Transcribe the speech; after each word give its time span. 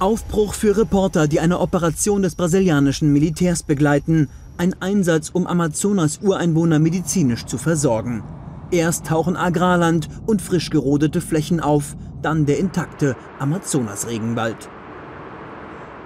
Aufbruch 0.00 0.54
für 0.54 0.78
Reporter, 0.78 1.28
die 1.28 1.40
eine 1.40 1.60
Operation 1.60 2.22
des 2.22 2.34
brasilianischen 2.34 3.12
Militärs 3.12 3.62
begleiten. 3.62 4.28
Ein 4.56 4.74
Einsatz, 4.80 5.28
um 5.28 5.46
Amazonas-Ureinwohner 5.46 6.78
medizinisch 6.78 7.44
zu 7.44 7.58
versorgen. 7.58 8.22
Erst 8.70 9.06
tauchen 9.06 9.36
Agrarland 9.36 10.08
und 10.26 10.40
frisch 10.40 10.70
gerodete 10.70 11.20
Flächen 11.20 11.60
auf, 11.60 11.96
dann 12.22 12.46
der 12.46 12.58
intakte 12.58 13.14
Amazonas-Regenwald. 13.38 14.70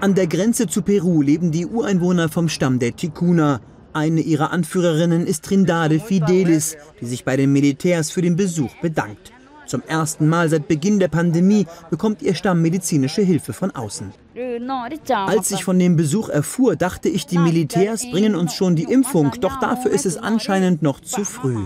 An 0.00 0.14
der 0.16 0.26
Grenze 0.26 0.66
zu 0.66 0.82
Peru 0.82 1.22
leben 1.22 1.52
die 1.52 1.66
Ureinwohner 1.66 2.28
vom 2.28 2.48
Stamm 2.48 2.80
der 2.80 2.96
Ticuna. 2.96 3.60
Eine 3.92 4.22
ihrer 4.22 4.50
Anführerinnen 4.50 5.24
ist 5.24 5.44
Trindade 5.44 6.00
Fidelis, 6.00 6.76
die 7.00 7.06
sich 7.06 7.24
bei 7.24 7.36
den 7.36 7.52
Militärs 7.52 8.10
für 8.10 8.22
den 8.22 8.34
Besuch 8.34 8.74
bedankt. 8.82 9.33
Zum 9.66 9.82
ersten 9.86 10.28
Mal 10.28 10.48
seit 10.48 10.68
Beginn 10.68 10.98
der 10.98 11.08
Pandemie 11.08 11.66
bekommt 11.90 12.22
ihr 12.22 12.34
Stamm 12.34 12.62
medizinische 12.62 13.22
Hilfe 13.22 13.52
von 13.52 13.70
außen. 13.70 14.12
Als 15.08 15.50
ich 15.50 15.64
von 15.64 15.78
dem 15.78 15.96
Besuch 15.96 16.28
erfuhr, 16.28 16.76
dachte 16.76 17.08
ich, 17.08 17.26
die 17.26 17.38
Militärs 17.38 18.02
bringen 18.10 18.34
uns 18.34 18.54
schon 18.54 18.76
die 18.76 18.84
Impfung, 18.84 19.32
doch 19.40 19.58
dafür 19.60 19.90
ist 19.90 20.06
es 20.06 20.16
anscheinend 20.16 20.82
noch 20.82 21.00
zu 21.00 21.24
früh. 21.24 21.64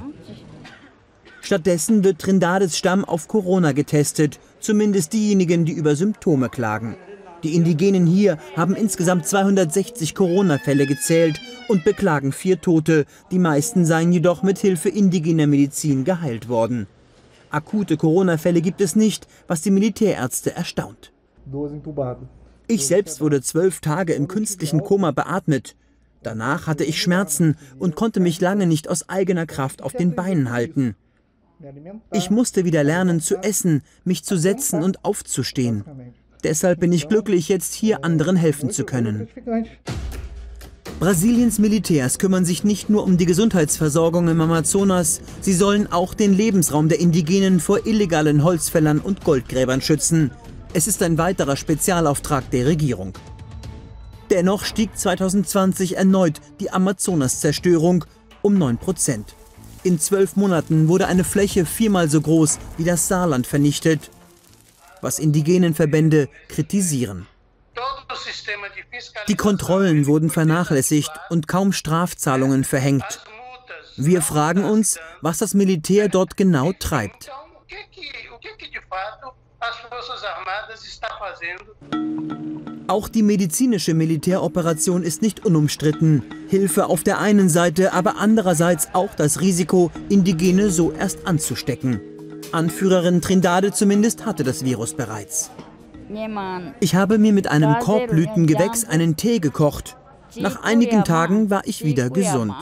Stattdessen 1.40 2.04
wird 2.04 2.18
Trindades 2.18 2.76
Stamm 2.76 3.04
auf 3.04 3.26
Corona 3.26 3.72
getestet, 3.72 4.38
zumindest 4.60 5.12
diejenigen, 5.12 5.64
die 5.64 5.72
über 5.72 5.96
Symptome 5.96 6.50
klagen. 6.50 6.96
Die 7.42 7.54
Indigenen 7.54 8.06
hier 8.06 8.36
haben 8.56 8.74
insgesamt 8.74 9.26
260 9.26 10.14
Corona-Fälle 10.14 10.86
gezählt 10.86 11.40
und 11.68 11.84
beklagen 11.84 12.32
vier 12.32 12.60
Tote. 12.60 13.06
Die 13.30 13.38
meisten 13.38 13.84
seien 13.84 14.12
jedoch 14.12 14.42
mit 14.42 14.58
Hilfe 14.58 14.88
indigener 14.88 15.46
Medizin 15.46 16.04
geheilt 16.04 16.48
worden. 16.48 16.86
Akute 17.50 17.96
Corona-Fälle 17.96 18.60
gibt 18.60 18.80
es 18.80 18.96
nicht, 18.96 19.26
was 19.46 19.62
die 19.62 19.70
Militärärzte 19.70 20.54
erstaunt. 20.54 21.12
Ich 22.66 22.86
selbst 22.86 23.20
wurde 23.20 23.40
zwölf 23.40 23.80
Tage 23.80 24.12
im 24.12 24.28
künstlichen 24.28 24.82
Koma 24.82 25.10
beatmet. 25.10 25.74
Danach 26.22 26.66
hatte 26.66 26.84
ich 26.84 27.00
Schmerzen 27.00 27.56
und 27.78 27.96
konnte 27.96 28.20
mich 28.20 28.40
lange 28.40 28.66
nicht 28.66 28.88
aus 28.88 29.08
eigener 29.08 29.46
Kraft 29.46 29.82
auf 29.82 29.92
den 29.92 30.14
Beinen 30.14 30.50
halten. 30.50 30.94
Ich 32.12 32.30
musste 32.30 32.64
wieder 32.64 32.84
lernen 32.84 33.20
zu 33.20 33.36
essen, 33.36 33.82
mich 34.04 34.24
zu 34.24 34.36
setzen 34.36 34.82
und 34.82 35.04
aufzustehen. 35.04 35.84
Deshalb 36.44 36.80
bin 36.80 36.92
ich 36.92 37.08
glücklich, 37.08 37.48
jetzt 37.48 37.74
hier 37.74 38.04
anderen 38.04 38.36
helfen 38.36 38.70
zu 38.70 38.84
können. 38.84 39.28
Brasiliens 41.00 41.60
Militärs 41.60 42.18
kümmern 42.18 42.44
sich 42.44 42.64
nicht 42.64 42.90
nur 42.90 43.04
um 43.04 43.18
die 43.18 43.26
Gesundheitsversorgung 43.26 44.26
im 44.26 44.40
Amazonas, 44.40 45.20
sie 45.40 45.54
sollen 45.54 45.86
auch 45.92 46.12
den 46.12 46.34
Lebensraum 46.34 46.88
der 46.88 46.98
Indigenen 46.98 47.60
vor 47.60 47.86
illegalen 47.86 48.42
Holzfällern 48.42 48.98
und 48.98 49.22
Goldgräbern 49.22 49.80
schützen. 49.80 50.32
Es 50.72 50.88
ist 50.88 51.00
ein 51.04 51.16
weiterer 51.16 51.56
Spezialauftrag 51.56 52.50
der 52.50 52.66
Regierung. 52.66 53.12
Dennoch 54.30 54.64
stieg 54.64 54.98
2020 54.98 55.96
erneut 55.96 56.40
die 56.58 56.72
Amazonas-Zerstörung 56.72 58.04
um 58.42 58.58
9 58.58 58.78
Prozent. 58.78 59.36
In 59.84 60.00
zwölf 60.00 60.34
Monaten 60.34 60.88
wurde 60.88 61.06
eine 61.06 61.22
Fläche 61.22 61.64
viermal 61.64 62.10
so 62.10 62.20
groß 62.20 62.58
wie 62.76 62.84
das 62.84 63.06
Saarland 63.06 63.46
vernichtet, 63.46 64.10
was 65.00 65.20
indigenen 65.20 65.74
Verbände 65.74 66.28
kritisieren. 66.48 67.28
Die 69.28 69.36
Kontrollen 69.36 70.06
wurden 70.06 70.30
vernachlässigt 70.30 71.10
und 71.30 71.48
kaum 71.48 71.72
Strafzahlungen 71.72 72.64
verhängt. 72.64 73.20
Wir 73.96 74.22
fragen 74.22 74.64
uns, 74.64 74.98
was 75.20 75.38
das 75.38 75.54
Militär 75.54 76.08
dort 76.08 76.36
genau 76.36 76.72
treibt. 76.72 77.30
Auch 82.86 83.08
die 83.08 83.22
medizinische 83.22 83.92
Militäroperation 83.92 85.02
ist 85.02 85.20
nicht 85.20 85.44
unumstritten. 85.44 86.22
Hilfe 86.48 86.86
auf 86.86 87.02
der 87.02 87.18
einen 87.18 87.50
Seite, 87.50 87.92
aber 87.92 88.16
andererseits 88.16 88.88
auch 88.94 89.14
das 89.14 89.40
Risiko, 89.40 89.90
Indigene 90.08 90.70
so 90.70 90.92
erst 90.92 91.26
anzustecken. 91.26 92.00
Anführerin 92.52 93.20
Trindade 93.20 93.72
zumindest 93.72 94.24
hatte 94.24 94.42
das 94.42 94.64
Virus 94.64 94.94
bereits. 94.94 95.50
Ich 96.80 96.94
habe 96.94 97.18
mir 97.18 97.32
mit 97.32 97.48
einem 97.48 97.78
Korbblütengewächs 97.80 98.84
einen 98.84 99.16
Tee 99.16 99.38
gekocht. 99.40 99.96
Nach 100.36 100.62
einigen 100.62 101.04
Tagen 101.04 101.50
war 101.50 101.62
ich 101.64 101.84
wieder 101.84 102.10
gesund. 102.10 102.52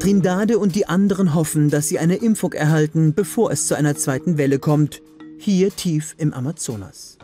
Trindade 0.00 0.58
und 0.58 0.74
die 0.74 0.86
anderen 0.86 1.34
hoffen, 1.34 1.70
dass 1.70 1.88
sie 1.88 1.98
eine 1.98 2.16
Impfung 2.16 2.52
erhalten, 2.52 3.14
bevor 3.14 3.50
es 3.50 3.66
zu 3.66 3.74
einer 3.74 3.96
zweiten 3.96 4.38
Welle 4.38 4.58
kommt. 4.58 5.02
Hier 5.38 5.70
tief 5.70 6.14
im 6.18 6.32
Amazonas. 6.32 7.18